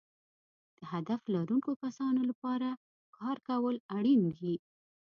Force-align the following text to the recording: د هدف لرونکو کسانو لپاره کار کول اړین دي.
د 0.77 0.79
هدف 0.93 1.21
لرونکو 1.33 1.71
کسانو 1.83 2.21
لپاره 2.29 2.69
کار 3.17 3.37
کول 3.49 3.75
اړین 3.97 4.21
دي. 4.37 4.53